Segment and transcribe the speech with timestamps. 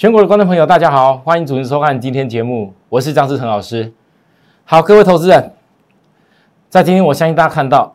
[0.00, 3.92] 全国的观众朋友，大家好，欢迎准时收看今天节目，我是张志成老师。
[4.64, 5.52] 好，各位投资人，
[6.70, 7.94] 在今天我相信大家看到，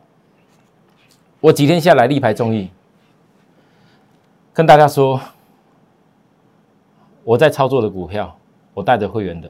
[1.40, 2.70] 我几天下来力排众议，
[4.54, 5.20] 跟大家说，
[7.24, 8.38] 我在操作的股票，
[8.76, 9.50] 我带着会员的，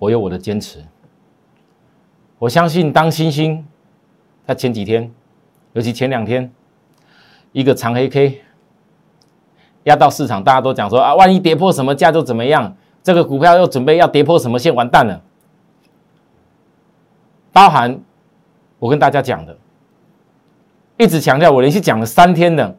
[0.00, 0.84] 我有我的坚持。
[2.40, 3.64] 我相信当星星
[4.44, 5.08] 在前几天，
[5.74, 6.50] 尤其前两天，
[7.52, 8.42] 一个长黑 K
[9.88, 15.20] 压到市场，大家都讲说啊，万一跌破什么价就怎么样，这个股票又准备要跌破什么线，完蛋了。
[17.52, 17.98] 包含
[18.78, 19.56] 我跟大家讲的，
[20.98, 22.76] 一直强调，我连续讲了三天的，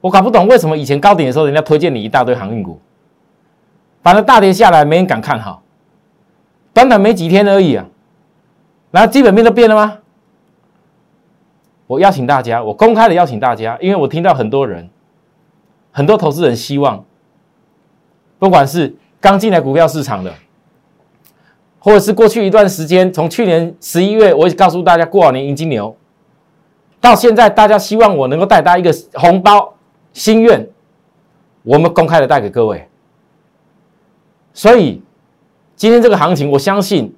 [0.00, 2.80] 我搞不懂为什么以前高点的时候，人家推荐你一大堆航运股，
[4.02, 5.62] 反正大跌下来，没人敢看好，
[6.74, 7.86] 短短没几天而已啊。
[8.90, 9.98] 那基本面都变了吗？
[11.86, 14.90] 我邀请大家，我公开的邀请大家，因为我听到很多人，
[15.98, 17.04] 很多投资人希望，
[18.38, 20.32] 不管是刚进来股票市场的，
[21.80, 25.96] 或者是过去一段时间，从去年十一月，我告诉大家过完年迎金牛，
[27.00, 29.74] 到现在大家希望我能够带大家一个红包
[30.12, 30.64] 心愿，
[31.64, 32.88] 我们公开的带给各位。
[34.54, 35.02] 所以
[35.74, 37.12] 今天这个行情，我相信。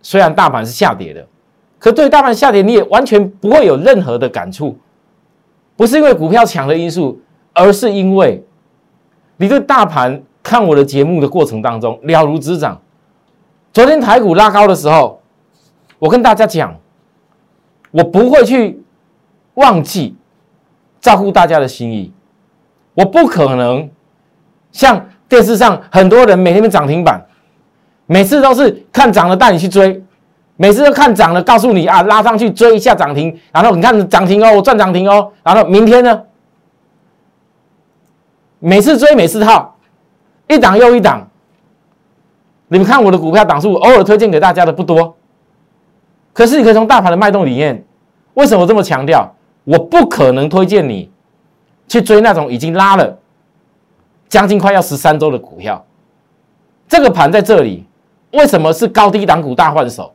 [0.00, 1.26] 虽然大盘是下跌的，
[1.78, 4.78] 可对大盘下跌你也完全不会有任何的感触，
[5.76, 7.20] 不是因为股票强的因素，
[7.54, 8.44] 而是因为
[9.38, 12.80] 你对大盘看我的节目的过程当中了如指掌。
[13.72, 15.20] 昨天台股拉高的时候，
[15.98, 16.76] 我跟大家讲，
[17.90, 18.82] 我不会去
[19.54, 20.14] 忘记
[21.00, 22.12] 照顾大家的心意，
[22.94, 23.88] 我不可能
[24.70, 27.24] 像电视上很多人每天的涨停板。
[28.06, 30.04] 每次都是看涨了带你去追，
[30.56, 36.22] 每次都看涨了告诉你啊拉上去追一下涨停，然后你看涨停哦，我赚涨停哦，然后明天呢，
[38.66, 39.76] 每次追每次套，
[40.48, 41.28] 一档又一档。
[42.68, 45.14] 你们看我的股票档数，偶尔推荐给大家的不多，
[46.32, 47.84] 可是你可以从大盘的脉动里面，
[48.32, 49.30] 为什么这么强调？
[49.64, 51.10] 我不可能推荐你
[51.88, 53.18] 去追那种已经拉了
[54.30, 55.84] 将近快要十三周的股票，
[56.88, 57.86] 这个盘在这里。
[58.32, 60.10] 为什么是高低档股大换手？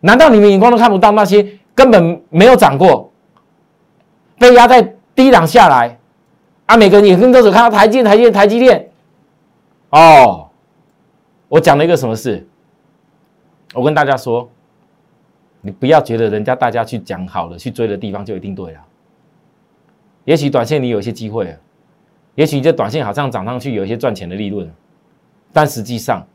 [0.00, 3.10] 难道你们眼光都看不到那些根本没有涨过，
[4.38, 5.98] 被压在低档下来
[6.66, 6.76] 啊？
[6.76, 8.90] 每个人眼睛都只看到台积电、台积电、台积电。
[9.90, 10.48] 哦，
[11.48, 12.46] 我讲了一个什么事？
[13.74, 14.48] 我跟大家说，
[15.60, 18.80] 你不要觉得人家大家去讲好了去追的地方就一定对了。
[20.24, 21.56] 也许短线你有一些机会，
[22.34, 24.70] 也许你这短线好像涨上去有一些赚钱的利润，
[25.52, 26.26] 但实际上。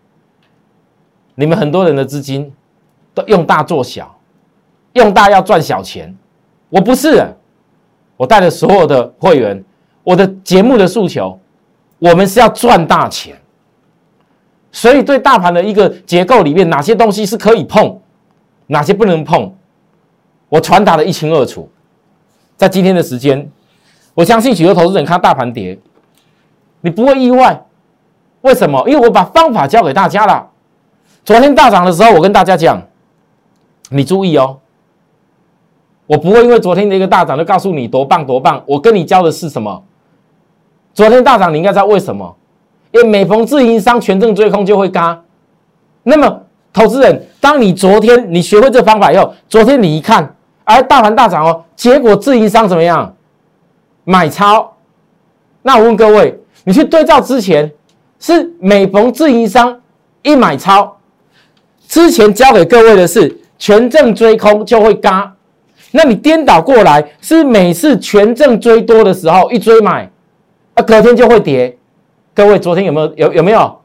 [1.34, 2.54] 你们很多人的资金
[3.14, 4.14] 都用大做小，
[4.94, 6.16] 用大要赚小钱。
[6.70, 7.26] 我不是，
[8.18, 9.64] 我带着所有的会员，
[10.04, 11.40] 我的节目的诉求，
[12.00, 13.36] 我们是要赚大钱。
[14.72, 18.00] 所以对大盘的一个结构里面，哪些东西是可以碰，
[18.68, 19.54] 哪些不能碰，
[20.48, 21.70] 我传达的一清二楚。
[22.56, 23.52] 在今天的时间，
[24.14, 25.78] 我相信许多投资人看大盘跌，
[26.80, 27.66] 你不会意外。
[28.42, 28.82] 为什么？
[28.88, 30.50] 因为我把方法教给大家了。
[31.24, 32.82] 昨天大涨的时候，我跟大家讲，
[33.90, 34.58] 你注意哦，
[36.08, 38.64] 我不会因为昨天的一个大涨就告诉你多棒多棒。
[38.66, 39.84] 我跟你教的是什么？
[40.94, 42.36] 昨天大涨，你应该知道为什么？
[42.92, 45.18] 因为每逢自营商权证追空就会嘎。
[46.04, 46.42] 那么，
[46.74, 50.36] 投资人，当你昨天你学会这方法以后，昨天你一看，
[50.66, 53.16] 哎，大盘大涨哦，结果自营商怎么样？
[54.04, 54.74] 买超。
[55.62, 57.72] 那我问各位，你去对照之前，
[58.20, 59.80] 是每逢自营商
[60.24, 60.98] 一买超。
[61.88, 65.32] 之前教给各位的是权证追空就会嘎，
[65.92, 70.10] 那你颠倒过来是每次权证追多的时候一追买，
[70.74, 71.78] 啊隔天就会跌。
[72.34, 73.82] 各位昨天有没有有有没有？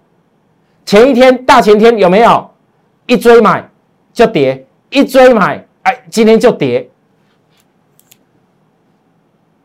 [0.85, 2.51] 前一天大前天有没有？
[3.07, 3.69] 一追买
[4.13, 6.91] 就跌，一追买哎今天就跌，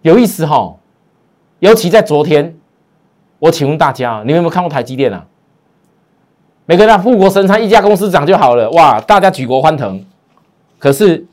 [0.02, 0.76] 有意思哈。
[1.60, 2.58] 尤其在昨天，
[3.38, 5.26] 我请问大家，你们有没有看过台积电啊？
[6.66, 9.00] 每个人富国神山一家公司涨就好了，哇！
[9.02, 10.04] 大家举国欢腾。
[10.80, 11.26] 可是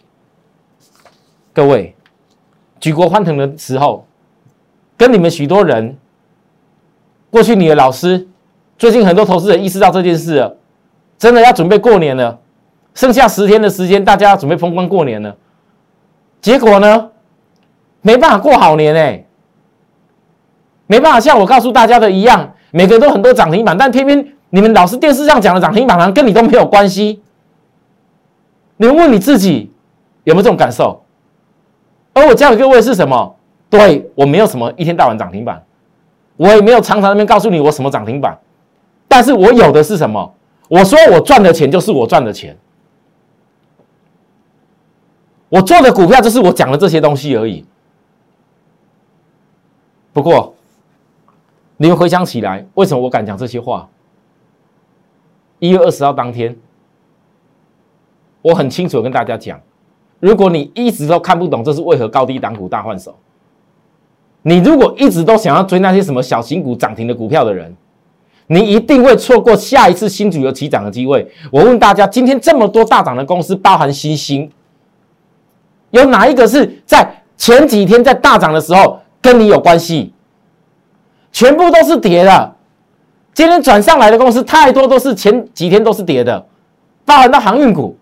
[1.55, 1.95] 各位
[2.81, 4.07] 举国欢腾的时候，
[4.99, 5.97] 跟你们许多人，
[7.31, 8.29] 过去你的老师，
[8.77, 10.57] 最近很多投资人意识到这件事了，
[11.17, 12.41] 真的要准备过年了，
[12.95, 15.37] 剩下十天的时间，大家要准备风光过年了。
[16.41, 17.11] 结果呢，
[18.03, 19.25] 没办法过好年哎，
[20.89, 24.35] 没办法像我告诉大家的一样，每个人都很多涨停板，但偏偏。
[24.51, 27.23] 你们老是电视上讲的涨停板，好像跟你都没有关系。
[28.79, 29.71] 你问你自己
[30.25, 31.05] 有没有这种感受？
[32.15, 33.37] 而我教给各位是什么？
[33.71, 35.63] 对我没有什么一天到晚涨停板，
[36.37, 38.39] 我也没有常常那边告诉你我什么涨停板，
[39.07, 40.35] 但是我有的是什么？
[40.69, 42.57] 我说我赚的钱就是我赚的钱，
[45.49, 47.65] 我做的股票就是我讲的这些东西而已。
[50.13, 50.55] 不过，
[51.77, 53.89] 你们回想起来，为什么我敢讲这些话？
[55.59, 56.57] 一月二十号当天，
[58.43, 59.61] 我很清楚跟大家讲，
[60.21, 63.15] 如果你一直都看不懂这是为何高低档股大换手。
[64.43, 67.75] 你如果一直都想要追那些什么小型股涨停的股票的人，
[68.47, 71.31] 你一定会错过下一次新主流起涨的机会。
[71.51, 74.51] 我问大家，今天这么多大涨的公司，包含新兴，
[75.91, 80.13] 有哪一个是在前几天在大涨的时候跟你有关系？
[81.31, 82.55] 全部都是跌的。
[83.35, 86.47] 今天转上来的公司太多，都是前几天都是跌的，
[87.05, 87.97] 包含到航运股，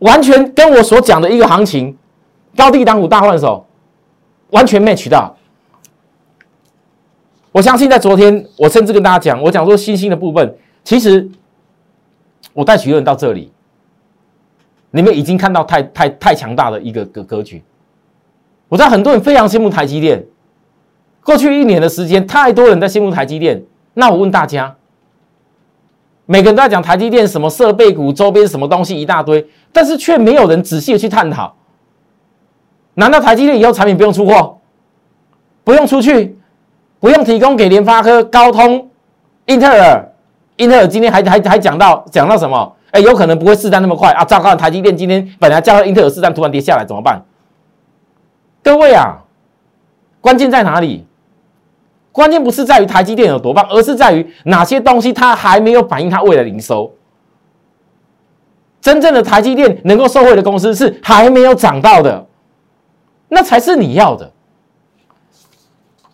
[0.00, 1.96] 完全跟我所讲的一个行情，
[2.54, 3.65] 高低档股大换手。
[4.56, 5.36] 完全 match 到，
[7.52, 11.28] 我相信在昨天，我甚至跟大家讲，我讲说新兴的部分，其实
[12.54, 13.52] 我带许多人到这里，
[14.90, 17.62] 你们已经看到太太太强大的一个格格局。
[18.68, 20.24] 我知道很多人非常羡慕台积电，
[21.22, 23.62] 过去一年的时间，太多人在羡慕台积电。
[23.92, 24.74] 那我问大家，
[26.24, 31.55] 每个人在讲台积电什么设备股周边什么东西一大堆，但是却没有人仔细的去探讨。
[32.98, 34.58] 难道台积电以后产品不用出货，
[35.64, 36.36] 不用出去，
[36.98, 38.88] 不用提供给联发科、高通、
[39.44, 40.12] 英特尔？
[40.56, 42.74] 英特尔今天还还还讲到讲到什么？
[42.92, 44.24] 哎，有可能不会试单那么快啊！
[44.24, 47.22] 糟糕，台积电今天本来叫英特尔试单，突然跌下来怎么办？
[48.62, 49.18] 各位啊，
[50.22, 51.04] 关键在哪里？
[52.12, 56.90] 关键不是在于台积电有多棒，而是在于哪些东西它还没有反映它未来营收。
[58.80, 62.24] 真正的台积电能够受惠的公司是还没有涨到的。
[63.28, 64.32] 那才是你要的，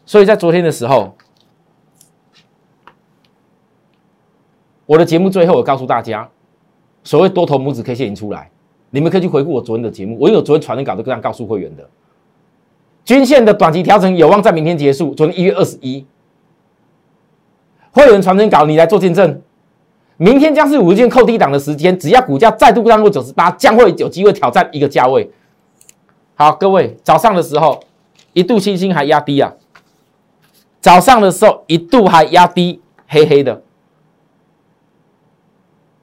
[0.06, 1.14] 所以在昨天的时候，
[4.86, 6.28] 我的节目最后我告诉大家，
[7.04, 8.50] 所谓多头拇指 K 线已经出来，
[8.90, 11.88] 你们可以去回顾我昨天的节目，我有昨天传的稿都这样告诉会员的，
[13.04, 16.06] 均线的短期调整有望在明天结束，昨天一月二十一，
[17.92, 19.40] 会员传真稿你来做见证，
[20.16, 25.30] 明天将是五日线扣低档的时间，只要股价再度上过九十八，将会有机会挑战一个价位。
[26.42, 27.78] 好，各位，早上的时候
[28.32, 29.52] 一度星星还压低啊，
[30.80, 33.62] 早上的时候一度还压低，黑黑的，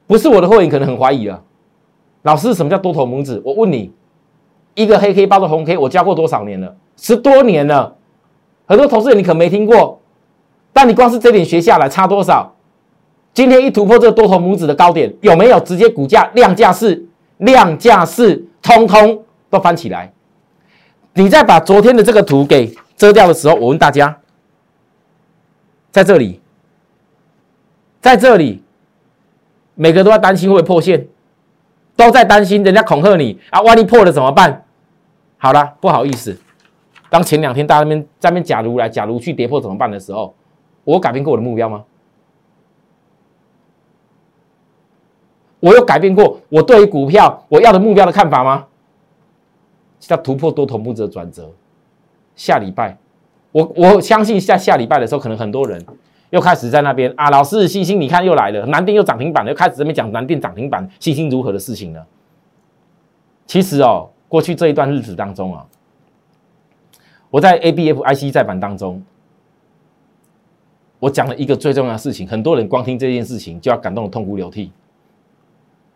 [0.08, 1.44] 不是我的会员可能很怀疑了。
[2.22, 3.42] 老师，什么叫多头拇指？
[3.44, 3.92] 我问你，
[4.76, 6.74] 一个黑黑包的红 K，我教过多少年了？
[6.96, 7.98] 十多年了，
[8.66, 10.00] 很多投资人你可没听过，
[10.72, 12.56] 但你光是这点学下来差多少？
[13.34, 17.06] 今天一突破这个多头拇指的高点，有没有直接股价量价式、
[17.40, 20.14] 量价式，通通都翻起来？
[21.14, 24.18] 你再把昨天的这个图给遮掉的时候，我问大家，
[25.92, 26.40] 在这里，
[28.00, 28.64] 在这里，
[29.76, 31.08] 每个都要担心会不会破线，
[31.96, 34.66] 都在担心人家恐吓你啊，万一破了怎么办？
[35.38, 36.38] 好了，不好意思，
[37.10, 40.34] 当前两天大家那边在那边假如来，假如去跌破怎么办的时候，
[40.84, 41.84] 我改变过我的目标吗？
[45.62, 48.66] 我有改变过我对于股票我要的目标的看法吗？
[50.00, 51.52] 叫突破多头拇指的转折，
[52.36, 52.98] 下礼拜，
[53.52, 55.84] 我我相信下下礼拜的时候，可能很多人
[56.30, 62.06] 又开始在那边啊，老师星星，你看又来了，南电又涨停板了，又开始这边讲南电涨停板，星星如何的事情了。
[63.46, 65.66] 其实哦，过去这一段日子当中啊，
[67.30, 69.04] 我在 A B F I C 在版当中，
[71.00, 74.72] 我讲了一个最重要的事情，很多人光听这件事情就要感动的痛哭流涕，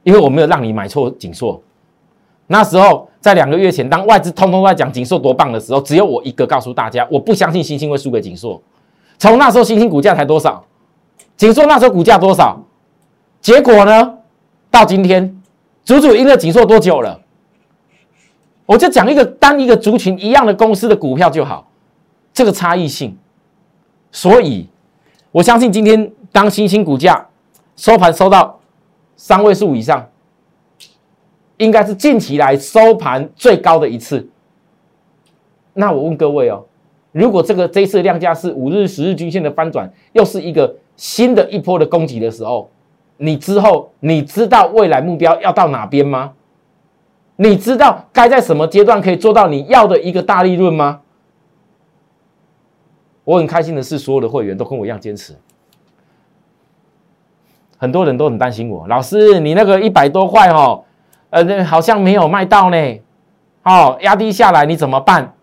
[0.03, 1.61] 因为我没有让你买错紧缩。
[2.47, 8.61] 那时候，在两个月前，当外资通通都在讲锦硕多棒的时候，只有我一个告诉大家，我不相信星星会输给锦硕。
[9.17, 10.63] 从那时候，星星股价才多少？
[11.37, 12.61] 锦硕那时候股价多少？
[13.41, 14.15] 结果呢？
[14.69, 15.41] 到今天，
[15.85, 17.19] 足足赢了锦硕多久了？
[18.65, 21.67] 我就讲一个单一个族群一样的公司的股票就好，
[22.33, 23.17] 这个差异性。
[24.11, 24.67] 所以，
[25.31, 27.27] 我相信今天当星星股价
[27.75, 28.59] 收盘收到
[29.15, 30.07] 三位数以上。
[31.57, 34.27] 应该是近期来收盘最高的一次。
[35.73, 36.63] 那我问各位哦，
[37.11, 42.69] 如果这个这次量价是五日、十日均线的翻转，又是一个新的一波的攻击的时候，
[43.17, 46.33] 你之后你知道未来目标要到哪边吗？
[47.35, 51.01] 你知道该在什么阶段可以做到你要的一个大利润吗？
[53.23, 55.33] 我很开心的是，所有的会员都跟我一样坚持。
[57.77, 60.83] 很多人都很担心我，老师，你那个一百多块哦。
[61.33, 62.77] 呃，那好像没有卖到呢，
[63.63, 65.33] 哦，压低下来你怎么办？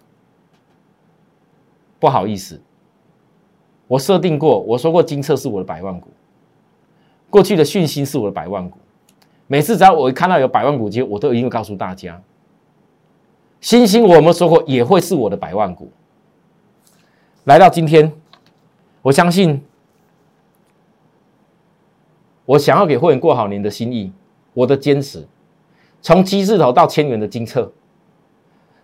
[1.99, 2.63] 不好意思，
[3.89, 6.09] 我设定过，我说过金策是我的百万股，
[7.29, 8.79] 过去的讯息是我的百万股。
[9.49, 12.23] 每次只要我看到有百万股机，我都一定会告诉大家，
[13.61, 15.91] 星星我们说过也会是我的百万股。
[17.43, 18.13] 来到今天，
[19.03, 19.61] 我相信
[22.45, 24.13] 我想要给会员过好年的心意，
[24.55, 25.27] 我的坚持，
[26.03, 27.71] 从七字头到千元的金策，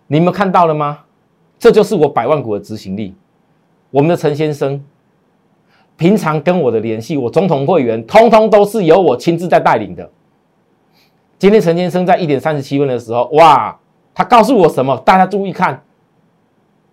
[0.07, 0.99] 你们看到了吗？
[1.59, 3.15] 这就是我百万股的执行力。
[3.89, 4.83] 我们的陈先生，
[5.95, 10.07] 平常跟我的联系，我总统会员通通都是由我亲自在带领的。
[11.39, 13.75] 今天陈先生在一点三十七分的时候，哇，
[14.13, 14.95] 他告诉我什么？
[15.05, 15.81] 大家注意看，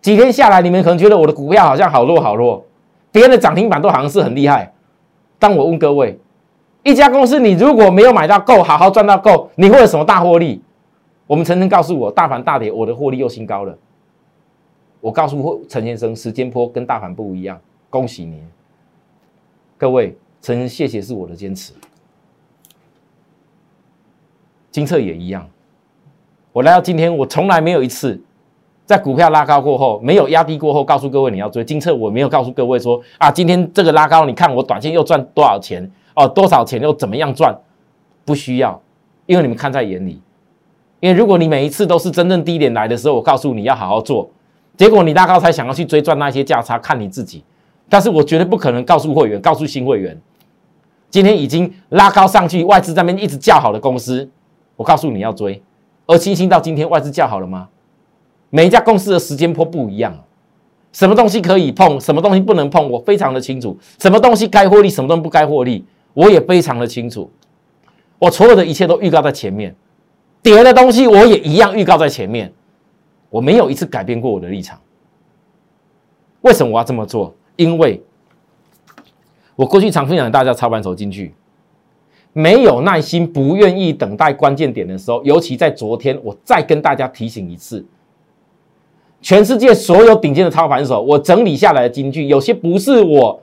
[0.00, 2.64] 几天下来，你们可能觉得我的股票好像好弱好弱，
[3.12, 4.72] 别人的涨停板都好像是很厉害。
[5.38, 6.18] 但我问各位，
[6.84, 10.62] 一家公司你如果没有买到够，好好赚到够，你会有什么大获利？
[11.26, 13.76] 我们陈晨告诉我，大盘大跌，我的获利又新高了。
[15.00, 18.46] 我告诉陈先生，时间波跟大盘不一样，恭喜您，
[19.78, 21.72] 各位，陈谢谢是我的坚持。
[24.70, 25.48] 金策也一样，
[26.52, 28.20] 我来到今天，我从来没有一次
[28.84, 31.94] 在股票拉高过后，没有压低过后，告诉各位你要追金策。
[31.94, 37.56] 我没有告诉各位说啊，今天这个拉高，你看我短线又赚多少钱哦，多少钱又怎么样赚？
[38.24, 38.80] 不需要，
[39.26, 40.20] 因为你们看在眼里。
[41.00, 44.30] 因为如果你每一次都是真正低点来的时候，我告诉你要好好做，
[44.76, 47.44] 结果你拉高才想要去追赚那些价差，看你自己。
[47.88, 50.18] 但是我绝对不可能告诉会员，告诉新会员，
[51.10, 54.26] 今天已经拉高上去，外资在那边一直叫好的公司。
[54.76, 55.62] 我告诉你要追，
[56.06, 57.68] 而星星到今天外资叫好了吗？
[58.48, 60.16] 每一家公司的时间波不一样，
[60.92, 63.76] 什么东西可以碰，什么东西不能碰，我非常的清楚。
[64.00, 67.30] 什么东西该获利，什么东西不该获利，我也非常的清楚。
[68.18, 69.74] 我所有的一切都预告在前面，
[70.42, 72.50] 跌的东西我也一样预告在前面，
[73.28, 74.80] 我没有一次改变过我的立场。
[76.40, 77.34] 为什么我要这么做？
[77.56, 78.02] 因为
[79.56, 81.34] 我过去常分享大家操盘手进去。
[82.36, 87.86] 没有耐心，不愿意等待关键点的时候，尤其在昨天，我再跟大家提醒一次：
[89.22, 93.40] 全世界所有顶尖的操盘手，我整理下来的金句，有些不是我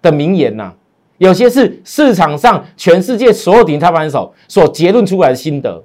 [0.00, 0.72] 的名言呐，
[1.20, 5.84] 有些是市场上全世界所有顶尖操盘手所结论出来的心得。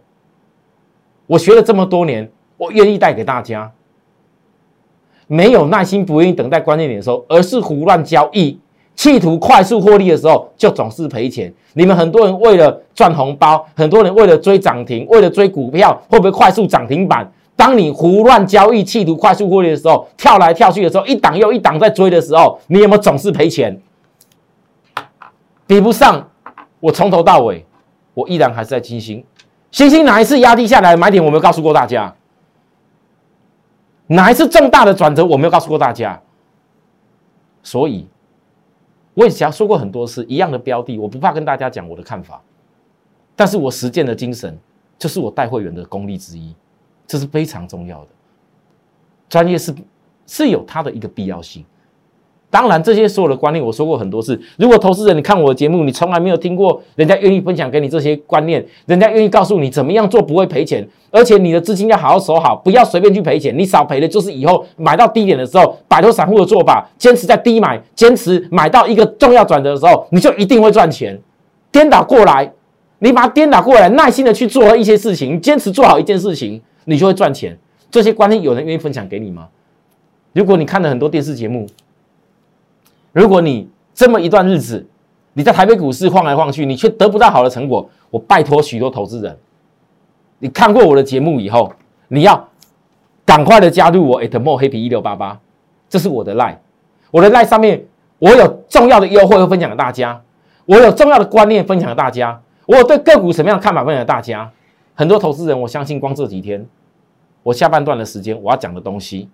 [1.27, 3.70] 我学了这么多年，我愿意带给大家。
[5.27, 8.58] 没有耐心，不愿意等待关键点的时候，而是胡乱交易。
[8.96, 11.54] 企图快速获利的时候，就总是赔钱。
[11.74, 17.30] 你们很多人为了赚红包，很多人为了追涨停，为了追股票，会不会快速涨停板？
[17.58, 23.77] 当你胡乱交易，企图快速获利的时候，跳来跳去的时候，一档又一档在追的时候，你有没有总是赔钱？
[25.67, 26.29] 比不上
[26.79, 27.65] 我从头到尾，
[28.13, 29.24] 我依然还是在金星。
[29.72, 32.15] 星星哪一次压低下来买点，我没有告诉过大家？
[34.07, 36.22] 哪一次重大的转折，我没有告诉过大家？
[37.63, 38.07] 所以。
[39.17, 42.41] 我也讲说过很多次，一样的标的，我不怕跟大家讲我的看法，
[43.34, 44.60] 但是我实践的精神
[45.00, 46.53] 就是我带会员的功力之一，
[47.07, 48.07] 这是非常重要的。
[49.29, 49.74] 专业是
[50.27, 51.63] 是有它的一个必要性。
[52.50, 54.40] 当然，这些所有的观念我说过很多次。
[54.58, 63.54] 如果投资人你看我的节目，你从来没有听过人家愿意分享给你这些观念，人家愿意告诉你怎么样做不会赔钱，而且你的资金要好好守好，不要随便去赔钱。
[63.58, 71.20] 你少赔的就是以后买到低点的时候，摆脱散户的做法，坚持在低买，坚持买到一个重要转折的时候，你就一定会赚钱。
[71.74, 72.50] 颠倒过来，
[73.00, 77.58] 你把它颠倒过来，耐心的去做一些事情，坚持做好一件事情，你就会赚钱。
[77.92, 79.50] 这些观念有人愿意分享给你吗？
[80.32, 81.68] 如果你看了很多电视节目。
[83.15, 84.86] 如果你这么一段日子，
[85.31, 89.38] 你在台北股市晃来晃去，你却得不到好的成果，我拜托许多投资人，
[90.39, 91.72] 你看过我的节目以后，
[92.10, 92.50] 你要
[93.25, 95.39] 赶快的加入我 at more happy 一六八八，
[95.88, 96.57] 这是我的 line，
[97.10, 97.86] 我的 line 上面
[98.19, 100.22] 我有重要的优惠会分享给大家，
[100.65, 104.51] 我有重要的观念分享给大家，我有对个股什么样的看法分享给大家。
[104.93, 106.67] 很多投资人，我相信光这几天，
[107.43, 109.29] 我下半段的时间我要讲的东西，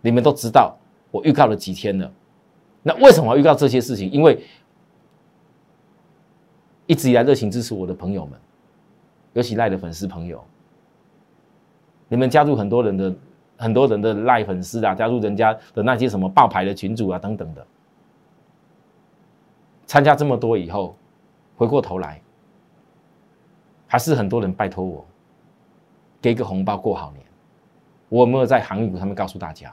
[0.00, 0.76] 你们都知道，
[1.12, 2.10] 我预告了几天了。
[2.82, 4.10] 那为什么遇到这些事情？
[4.10, 4.42] 因为
[6.86, 8.38] 一直以来热情支持我的朋友们，
[9.34, 10.42] 尤其赖的粉丝朋友，
[12.08, 13.14] 你们加入很多人的
[13.56, 17.64] 很多人的赖粉丝啊，加入人家的那些什么爆牌的群主啊等等的，
[19.86, 20.96] 参加这么多以后，
[21.56, 22.20] 回过头来，
[23.86, 25.06] 还是很多人拜托我
[26.20, 27.24] 给个红包过好年。
[28.08, 29.72] 我有没有在行业股上面告诉大家？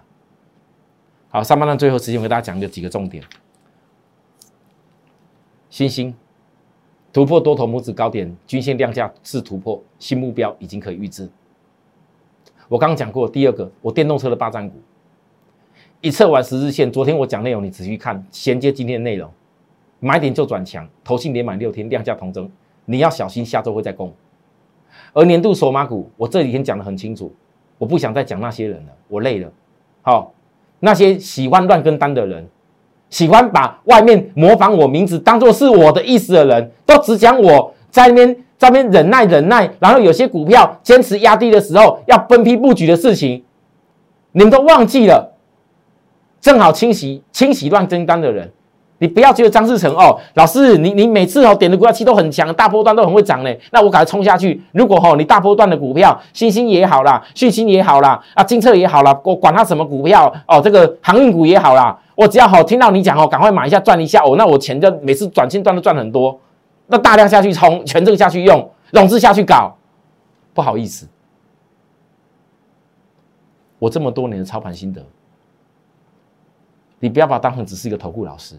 [1.31, 3.24] 好，上半段最后时间，我给大家讲个几个重点。
[5.69, 6.12] 星星
[7.13, 11.29] 突破多头拇指高点，均线量价是突破新目标，已经可以预知。
[12.67, 14.75] 我刚刚讲过第二个，我电动车的霸占股，
[16.01, 19.31] 一测完十日线，昨天我讲内容，你仔细看，衔接今天的内容，
[20.00, 22.50] 买点就转强，投信连买六天，量价同增，
[22.86, 24.12] 你要小心下周会再攻。
[25.13, 27.31] 而年度首马股，我这几天讲的很清楚，
[27.77, 29.51] 我不想再讲那些人了，我累了。
[30.01, 30.33] 好，
[30.79, 32.48] 那些喜欢乱跟单的人，
[33.09, 43.43] 喜欢把外面模仿我名字当做是我的意思的人，都只讲我在那边在那边忍耐忍耐，然后有些股票坚持压低的时候要分批布局的事情，
[44.31, 45.36] 你们都忘记了。
[46.41, 48.51] 正好清洗清洗乱跟单的人。
[48.99, 53.53] 你不要觉得张志成哦，老师，你你每次哦点的股票期都很强，大波段都很会涨呢。
[53.71, 54.61] 那我赶快冲下去。
[54.73, 66.37] 如果哦你大波段的股票，星星也好啦，讯星也好啦，啊金策也好啦，我管它什么股票哦，这个航运股也好啦，我只要好听到你讲哦，赶快买一下赚一下哦，那我钱就每次转线段都赚很多。
[66.87, 69.73] 那大量下去冲，全这个下去用，融资下去搞，
[70.53, 71.07] 不好意思，
[73.77, 75.01] 我这么多年的操盘心得，
[76.99, 78.55] 你不要把它当成只是一个投顾老师。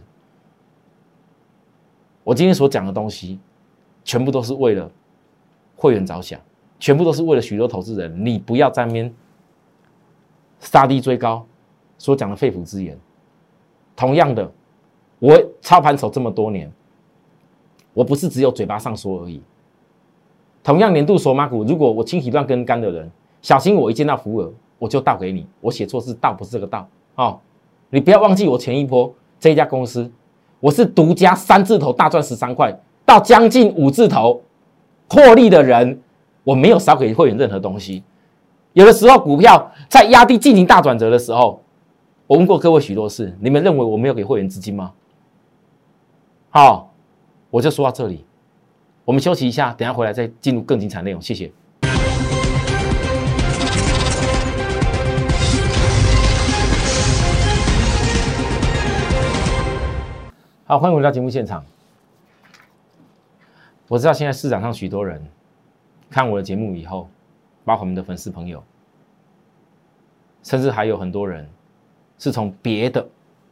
[2.23, 3.39] 我今天所讲的东西，
[4.05, 4.91] 全部都是为了
[5.75, 6.39] 会员着想，
[6.79, 8.25] 全部都是为了许多投资人。
[8.25, 9.13] 你不要在那边
[10.61, 11.47] 杀低追高，
[11.97, 12.99] 所讲的肺腑之言。
[13.97, 14.51] 同样的，
[15.19, 16.71] 我操盘手这么多年，
[17.95, 19.43] 我不是只有嘴巴上说而已。
[20.63, 23.11] 同样年度索马股，如果我清洗乱根干的人，
[23.41, 25.47] 小心我一见到福尔，我就倒给你。
[25.63, 27.41] 我写错字，倒不是这个倒哦。
[27.89, 30.11] 你不要忘记我前一波这一家公司。
[30.61, 34.41] 我是独家三字头大赚十三块，到将近五字头
[35.09, 36.01] 获利的人，
[36.45, 38.03] 我没有少给会员任何东西。
[38.75, 41.61] 有的时候股票在压低进行大转折的时候，
[42.27, 44.93] 我问过各位许多次，你们认为我没有给会员资金吗？
[46.51, 46.93] 好，
[47.51, 48.25] 我就说到这里，
[49.05, 51.21] 我们休息一下，等下回来再进入更精彩内容。
[51.21, 51.51] 谢谢。
[60.71, 61.67] 好，欢迎回到节目现场。
[63.89, 65.21] 我知道现在市场上许多人
[66.09, 67.09] 看我的节目以后，
[67.65, 68.63] 包括我们的粉丝朋友，
[70.45, 71.45] 甚至还有很多人
[72.19, 73.05] 是从别的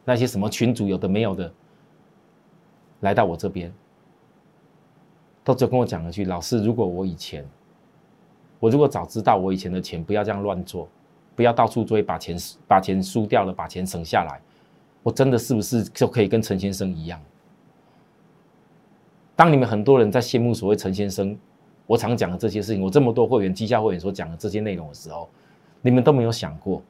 [0.05, 1.51] 那些什么群组有的没有的
[3.01, 3.69] 来到我这边，
[5.43, 7.45] 都只跟我讲了句：“老师，如果我以前，
[8.61, 10.87] 我如果早知道我以前的钱不要这样乱做，
[11.35, 14.39] 不要到处追，把钱把钱输掉了，把钱省下来。”
[15.01, 17.19] 我真的是不是就可以跟陈先生一样？
[19.35, 21.37] 当你们很多人在羡慕所谓陈先生，
[21.87, 25.29] 我常讲的这些事情，我这么多会员、绩效会员所讲的这些内容的时候，
[25.81, 26.81] 你们都没有想过，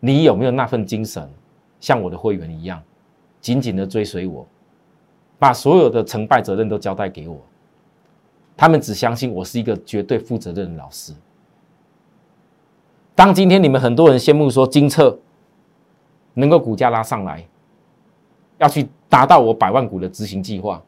[0.00, 1.28] 你有没有那份精神，
[1.78, 2.82] 像我的会员一样，
[3.42, 4.46] 紧紧的追随我，
[5.38, 7.38] 把所有的成败责任都交代给我，
[8.56, 11.12] 他们只相信我是一个绝对负责任的老师。
[13.14, 15.18] 当今天你们很多人羡慕说金策。
[16.34, 17.44] 能够股价拉上来，
[18.58, 20.82] 要去达到我百万股的执行计划。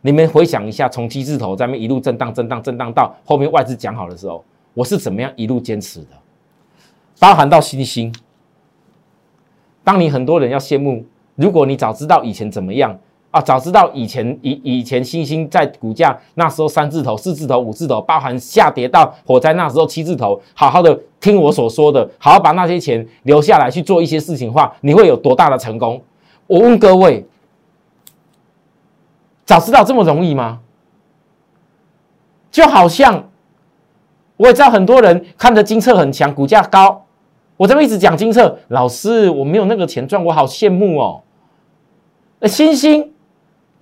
[0.00, 6.08] 你们回想一下，从七字头在那一路震荡、震荡、震荡到后面外资讲好的时候，我是怎么样一路坚持的？
[7.18, 8.14] 包含到新兴。
[9.82, 11.04] 当你很多人要羡慕，
[11.36, 12.98] 如果你早知道以前怎么样。
[13.34, 26.00] 啊，早知道以前以以前星星在股价那时候三字头、四字头、五字头，包含下跌到火灾那时候七字头，好好的听我所说的，好好把那些钱留下来去做一些事情的话，你会有多大的成功？
[26.46, 27.26] 我问各位，
[29.44, 30.60] 早知道这么容易吗？
[32.52, 33.30] 就好像
[34.36, 37.04] 我也知道很多人看着金策很强，股价高，
[37.56, 41.20] 我这么一直讲金策，老师我没有那个钱赚，我好羡慕哦，
[42.38, 43.10] 那星星。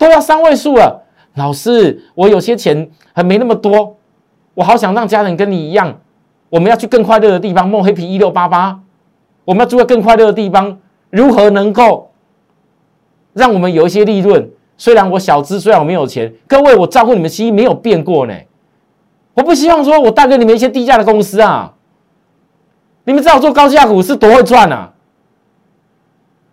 [0.03, 1.01] 都要三位数了，
[1.37, 3.97] 老师，我有些钱还没那么多，
[4.55, 5.97] 我好想让家人跟你一样，
[6.51, 7.69] 我们要去更快乐的地方。
[7.69, 8.81] 梦黑皮一六八八，
[9.45, 10.77] 我们要住在更快乐的地方，
[11.11, 12.11] 如何能够
[13.33, 14.51] 让我们有一些利润？
[14.77, 18.35] 虽然我小资，虽然我没有钱，各位，我照顾你们心意没有变过呢。
[19.35, 21.73] 我不希望说我带给你们一些低价的公司啊，
[23.05, 24.93] 你们知道做高价股是多会赚啊？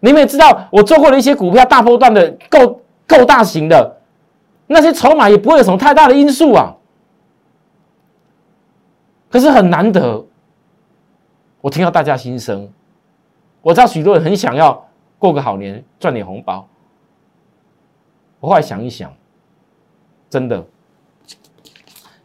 [0.01, 2.81] 你们也知道我做过的一些股票大波段的够。
[3.09, 3.97] 够大型的
[4.67, 6.75] 那些筹码也不会有什么太大的因素啊，
[9.31, 10.23] 可是很难得，
[11.59, 12.69] 我听到大家心声，
[13.63, 16.67] 我知道许多人很想要过个好年，赚点红包。
[18.39, 19.11] 我后来想一想，
[20.29, 20.63] 真的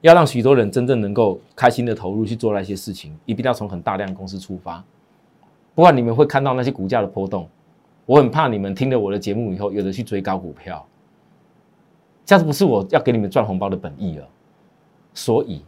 [0.02, 4.84] 要让许多人真正能够开心的投入去做那些事情，一定要从很大量公司出发，
[5.74, 7.48] 不然你们会看到那些股价的波动。
[8.06, 10.86] 我很怕你们听了我的节目以后，有的去追高股票，
[12.26, 14.28] 这样子不是我要给你们赚红包的本意了。
[15.14, 15.64] 所以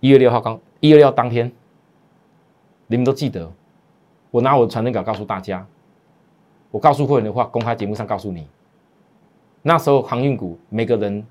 [0.00, 1.52] 一月六号刚一月六号当天，
[2.86, 3.52] 你们都记得，
[4.30, 5.66] 我拿我的传真稿告诉大家，
[6.70, 8.48] 我告诉会员的话，公开节目上告诉你。
[9.62, 11.26] 那时候航运股每个人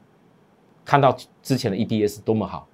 [0.84, 2.68] 看到之前的 EPS 多么好，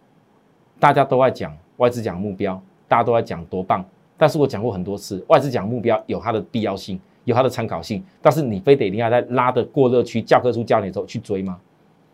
[0.80, 3.86] 大家都在讲外资讲目标，大家都在讲多棒。
[4.22, 11.60] 但是我讲过很多次，外资讲目标有它的必要性，有它的参考性，但是你非得一定要在拉的过热区教科书教你的时候去追吗？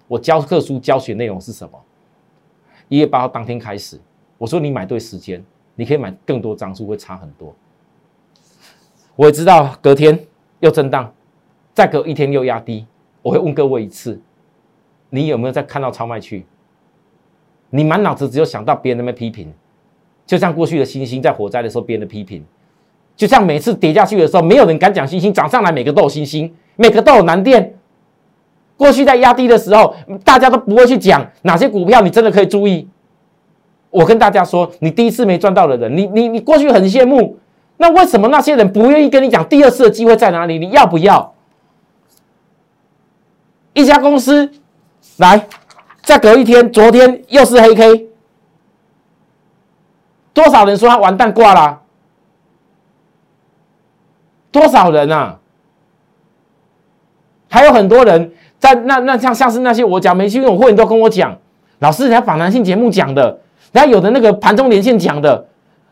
[0.08, 1.78] 我教科书教学内容是什么？
[2.88, 4.00] 一月八号当天开始，
[4.38, 5.43] 我说你买对时间，
[5.76, 7.54] 你可以买更多张数，会差很多。
[9.17, 10.17] 我也知道隔天
[10.62, 11.13] 又震荡，
[11.74, 12.88] 再隔一天又压低。
[13.22, 14.17] 我会问各位一次，
[15.10, 16.46] 你有没有再看到超卖区？
[17.70, 19.54] 你满脑子只有想到别人那边批评，
[20.28, 22.44] 就像过去的星星在火灾的时候别人的批评，
[23.16, 27.74] 就像每次跌下去的时候，没有人敢讲星星涨上来，每个都有星星，每个都有难点。
[28.76, 32.88] 过去在压低的时候，大家都不会去讲哪些股票你真的可以注意。
[33.90, 37.40] 我跟大家说，你第一次没赚到的人，你你你过去很羡慕，
[37.78, 40.60] 那为什么那些人不愿意跟你讲第二次的机会在哪里？
[40.60, 41.34] 你要不要？
[43.74, 44.52] 一家公司
[45.18, 45.48] 来，
[46.04, 48.08] 再隔一天，昨天又是黑 K，
[50.38, 51.82] 多少人说他完蛋挂了？
[54.52, 55.39] 多少人啊？
[57.50, 61.36] 还有很多人在那那像像是那些我讲没去用会你都跟我讲，
[61.80, 63.23] 老师人家访谈性节目讲的，
[63.71, 65.43] 人家有的那个盘中连线讲的，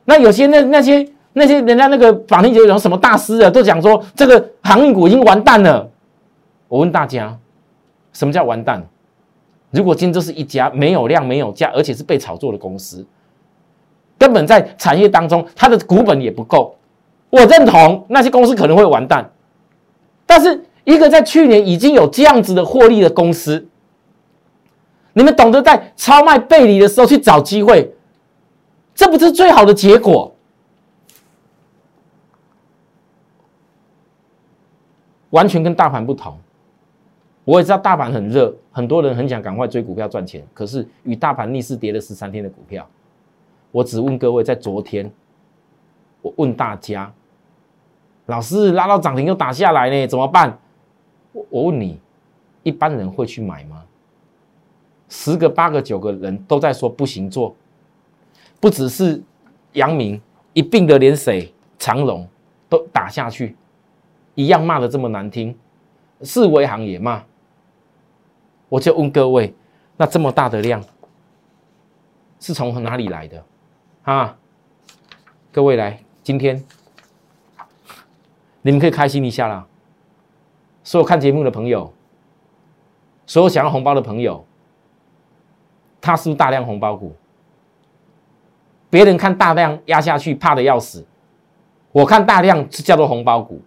[0.05, 5.89] 那有些那那些那些人家那个访谈节目有什么大师啊，都讲说这个航运股已经完蛋了。
[6.67, 7.35] 我问大家。
[8.13, 8.81] 什么叫完蛋？
[9.71, 13.05] 如果今天这是一家没有量、没有价，而且是被炒作的公司，
[14.17, 16.75] 根本在产业当中它的股本也不够。
[17.29, 19.29] 我认同那些公司可能会完蛋，
[20.25, 23.67] 但是一个在去年已经有这样子的获利的公司，
[25.13, 27.93] 你们懂得在超卖背离的时候去找机会，
[28.93, 30.33] 这不是最好的结果？
[35.31, 36.37] 完全跟大盘不同。
[37.43, 40.41] 我也知道大盘很热，很多人很想赶快追股票赚钱。
[40.53, 42.87] 可是与大盘逆势跌了十三天的股票，
[43.75, 45.11] 我只问各位，在昨天，
[46.21, 47.13] 我问大家，
[48.27, 50.57] 老师拉到涨停又打下来呢，怎么办？
[51.33, 51.99] 我我问你，
[52.63, 53.83] 一般人会去买吗？
[55.09, 57.53] 十个八个九个人都在说不行做，
[58.61, 59.21] 不只是
[59.73, 60.21] 阳明
[60.53, 62.25] 一并的连谁长荣
[62.69, 63.57] 都打下去，
[64.35, 65.53] 一样骂的这么难听，
[66.21, 67.21] 四维行也骂。
[68.69, 69.53] 我就问各位，
[69.97, 70.81] 那这么大的量
[72.39, 73.43] 是从哪里来的
[74.05, 74.37] 啊？
[75.51, 76.63] 各位来，今天
[78.61, 79.65] 你们可以开心一下啦。
[80.83, 81.91] 所有看节目的朋友，
[83.25, 84.45] 所有想要红包的朋友，
[85.99, 87.15] 他是不是大量红包股？
[88.91, 91.03] 别人看大量压下去怕的要死，
[91.91, 93.59] 我看大量是叫做红包股。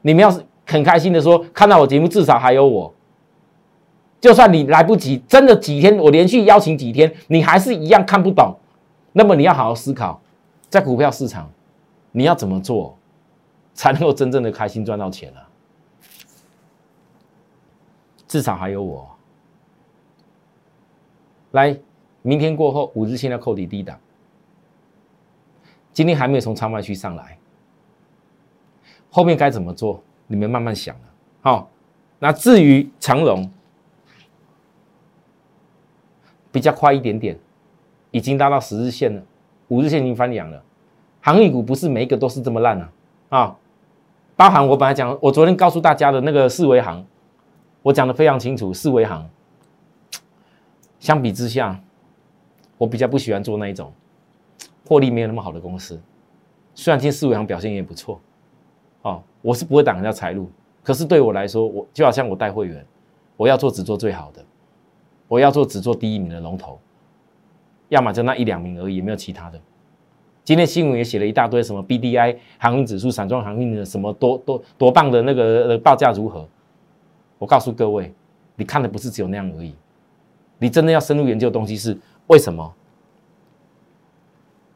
[0.00, 2.92] 你们要是很开心的说，看到我节目至少还有我。
[4.20, 8.56] 就算你来不及，真的几天，我连续邀请几天，你还是一样看不懂。
[9.12, 10.20] 那么你要好好思考，
[10.70, 11.50] 在股票市场，
[12.12, 12.96] 你要怎么做，
[13.74, 15.40] 才能够真正的开心赚到钱呢？
[18.26, 19.14] 至少还有我。
[21.50, 21.78] 来，
[22.22, 24.00] 明天过后五日线要扣底低档，
[25.92, 27.38] 今天还没有从超卖区上来，
[29.10, 30.02] 后面该怎么做？
[30.26, 31.06] 你们慢慢想啊。
[31.42, 31.70] 好，
[32.18, 33.50] 那至于长龙。
[36.50, 37.38] 比较快一点点，
[38.12, 39.20] 已经拉到十日线了，
[39.68, 40.62] 五日线已经翻阳了。
[41.20, 42.92] 航运股不是每一个都是这么烂啊
[43.30, 43.56] 啊！
[44.36, 47.04] 包含我本来讲，我昨天告诉大家的那个四维行，
[47.82, 48.72] 我讲的非常清楚。
[48.72, 49.28] 四维行
[50.98, 51.80] 相比之下，
[52.78, 53.92] 我比较不喜欢做那一种
[54.86, 56.00] 获利没有那么好的公司。
[56.74, 58.20] 虽然今天四维行表现也不错，
[59.02, 60.50] 哦，我是不会挡人家财路，
[60.82, 62.84] 可是对我来说，我就好像我带会员，
[63.36, 64.44] 我要做只做最好的。
[65.28, 66.78] 我要做只做第一名的龙头，
[67.92, 69.60] 要么就那一两名而已，也没有其他的。
[70.42, 76.48] 今天新闻也写了一大堆，什么 BDI 航运指数、散装航运的什么多多多棒的那个报价如何？
[77.38, 78.10] 我告诉各位，
[78.56, 79.74] 你看的不是只有那样而已，
[80.58, 81.94] 你真的要深入研究的东西是
[82.28, 82.74] 为什么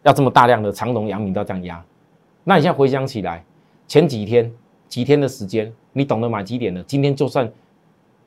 [0.03, 1.83] 要这么大量的长隆、阳明都这样压？
[2.45, 3.43] 那你现在回想起来，
[3.89, 4.53] 前几天
[4.89, 6.83] 几天的时间，你懂得买几点的？
[6.83, 7.51] 今天就算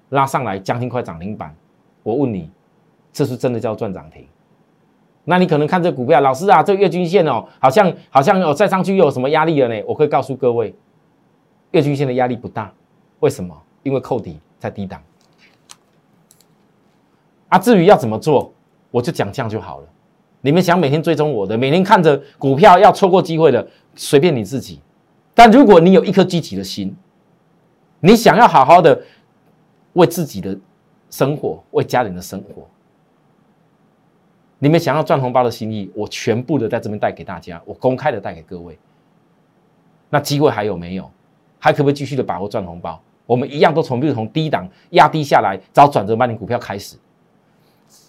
[0.10, 1.56] 拉上来将近快涨停板。
[2.02, 2.50] 我问你，
[3.14, 4.26] 这是真的叫赚涨停？
[5.30, 9.80] 那你可能看这股票，老师啊，这月均线哦，好像好像哦，再上去又有什么压力了呢？
[9.86, 10.74] 我可以告诉各位，
[11.70, 12.74] 月均线的压力不大，
[13.20, 13.56] 为什么？
[13.84, 15.00] 因为扣底在低档。
[17.50, 18.52] 啊，至于要怎么做，
[18.90, 19.88] 我就讲这样就好了。
[20.42, 24.82] 你们想每天追踪我的，每天看着股票要错过机会的，随便你自己。
[25.36, 26.96] 但如果你有一颗积极的心，
[28.00, 29.00] 你想要好好的
[29.94, 30.58] 为自己的
[31.12, 32.68] 生活、为家人的生活，
[34.60, 38.78] 你们想要赚红包的心意，我全部的在这边带给大家，我公开的带给各位。
[40.10, 41.10] 那机会还有没有？
[41.58, 43.02] 还可不可以继续的把握赚红包？
[43.26, 46.98] 我们一样都从，比如从低档压低下来找转折卖点股票开始。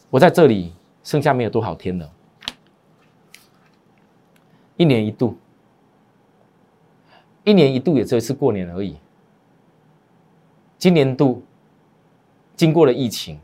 [0.09, 2.11] 我在这里剩下没有多少天了，
[4.77, 5.37] 一年一度，
[7.45, 8.97] 一年一度也只有一次过年而已。
[10.79, 11.43] 今年度
[12.57, 13.39] 经过了疫情，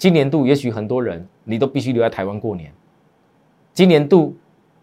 [0.00, 2.72] 今年度也许很多人你都必须留在台湾过年。
[3.74, 4.34] 今年度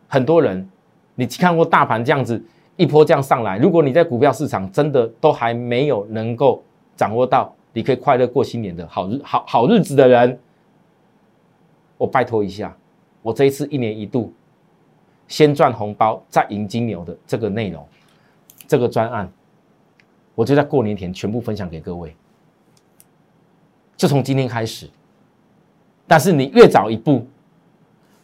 [0.08, 0.70] 很多人，
[1.16, 2.42] 你看过大盘这样子。
[2.76, 6.64] 一波这样上来，如果你在股票市场真的都还没有能够
[6.96, 10.40] 掌握到你可以快乐过新年的好日好好日子的人，
[11.98, 12.78] 我拜托一下，
[13.24, 14.32] 我这一次一年一度
[15.28, 17.84] 先赚红包再赢金牛的这个内容，
[18.68, 19.28] 这个专案，
[20.36, 22.16] 我就在过年前全部分享给各位，
[23.96, 24.88] 就从今天开始。
[26.08, 27.28] 但是你越早一步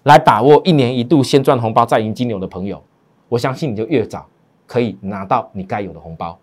[0.04, 2.82] 来把握一年一度先赚红包再赢金牛的朋友，
[3.30, 4.26] 我相信你就越早。
[4.65, 6.39] 可以拿到你该有的红包。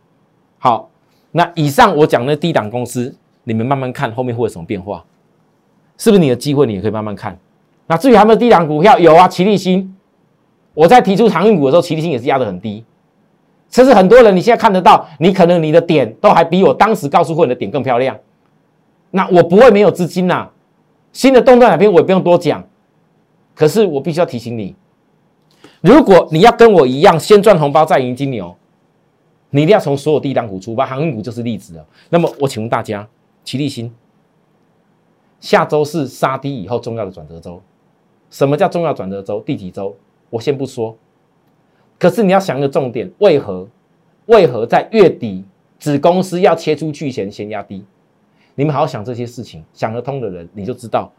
[0.58, 0.90] 好，
[1.32, 3.12] 那以上我讲的低档公司，
[3.44, 5.02] 你们慢慢看后面会有什么变化，
[5.96, 6.66] 是不是你的机会？
[6.66, 7.36] 你也可以慢慢看。
[7.86, 9.96] 那至于他们的低档股票，有啊，齐力新。
[10.74, 12.84] 我在提出航运股的时候，齐力新也是压得很低。
[13.68, 18.16] 其实很多人你现在看得到，你可能你的点都还比我当时告诉过你的点更漂亮。
[19.10, 20.48] 那我不会没有资金呐。
[21.12, 22.66] 新的动作哪边我也不用多讲，
[23.54, 24.74] 可是我必须要提醒你。
[25.80, 28.54] 如果你要跟我一样先赚红包再赢金牛，
[29.50, 31.86] 你一定要从所有低档股出发，航运股就是例子了。
[32.10, 33.08] 那么我请问大家，
[33.42, 33.92] 齐立新，
[35.40, 37.60] 下周是杀低以后重要的转折周。
[38.30, 39.40] 什么叫重要转折周？
[39.40, 39.96] 第几周？
[40.28, 40.96] 我先不说。
[41.98, 43.66] 可是你要想一个重点，为何？
[44.26, 45.44] 为何在月底
[45.78, 47.84] 子公司要切出去前先压低？
[48.60, 51.10] 你们好好想这些事情，想得通的人你就知道，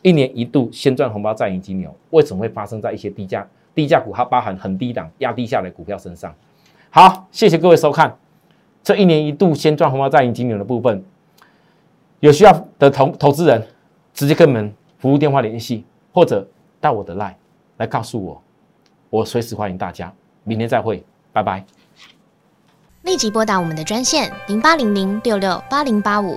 [0.00, 3.46] 一年一度先赚红包再赢金牛，为什么会发生在一些低价？
[3.74, 6.34] 低价股它包含很低档压低下来股票身上。
[6.88, 8.16] 好，谢谢各位收看
[8.82, 11.04] 这一年一度先赚红包再赢金牛的部分。
[12.20, 13.62] 有需要的投投资人，
[14.14, 16.48] 直接跟我们服务电话联系，或者
[16.80, 17.34] 到我的 line
[17.76, 18.42] 来告诉我，
[19.10, 20.10] 我随时欢迎大家。
[20.42, 21.62] 明天再会，拜拜。
[23.02, 26.36] 立即拨打我们的专线零八零零六六八零八五。